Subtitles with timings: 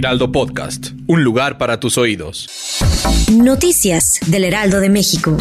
[0.00, 2.48] Heraldo Podcast, un lugar para tus oídos.
[3.30, 5.36] Noticias del Heraldo de México.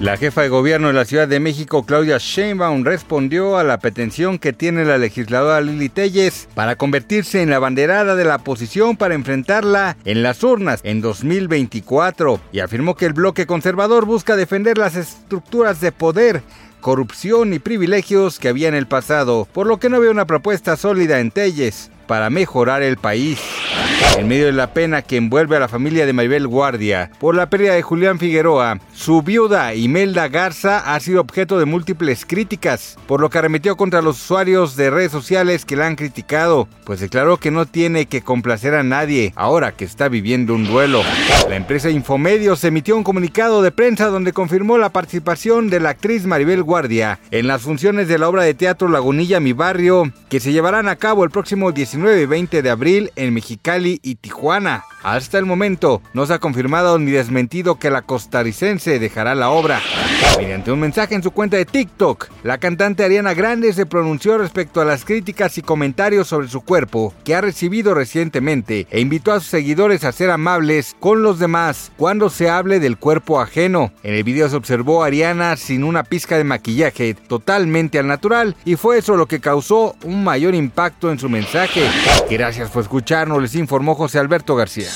[0.00, 4.40] La jefa de gobierno de la Ciudad de México, Claudia Sheinbaum, respondió a la pretensión
[4.40, 9.14] que tiene la legisladora Lili Telles para convertirse en la banderada de la oposición para
[9.14, 14.96] enfrentarla en las urnas en 2024 y afirmó que el bloque conservador busca defender las
[14.96, 16.42] estructuras de poder
[16.80, 20.76] corrupción y privilegios que había en el pasado, por lo que no veo una propuesta
[20.76, 23.65] sólida en Telles para mejorar el país.
[24.16, 27.50] En medio de la pena que envuelve a la familia de Maribel Guardia por la
[27.50, 33.20] pérdida de Julián Figueroa, su viuda Imelda Garza ha sido objeto de múltiples críticas, por
[33.20, 37.36] lo que arremetió contra los usuarios de redes sociales que la han criticado, pues declaró
[37.36, 41.02] que no tiene que complacer a nadie ahora que está viviendo un duelo.
[41.50, 46.24] La empresa Infomedios emitió un comunicado de prensa donde confirmó la participación de la actriz
[46.24, 50.52] Maribel Guardia en las funciones de la obra de teatro Lagunilla Mi Barrio, que se
[50.52, 54.84] llevarán a cabo el próximo 19 y 20 de abril en Mexicali y Tijuana.
[55.06, 59.80] Hasta el momento no se ha confirmado ni desmentido que la costarricense dejará la obra.
[60.36, 64.80] Mediante un mensaje en su cuenta de TikTok, la cantante Ariana Grande se pronunció respecto
[64.80, 69.38] a las críticas y comentarios sobre su cuerpo que ha recibido recientemente e invitó a
[69.38, 73.92] sus seguidores a ser amables con los demás cuando se hable del cuerpo ajeno.
[74.02, 78.56] En el video se observó a Ariana sin una pizca de maquillaje, totalmente al natural,
[78.64, 81.88] y fue eso lo que causó un mayor impacto en su mensaje.
[82.28, 84.95] Gracias por escucharnos, les informó José Alberto García.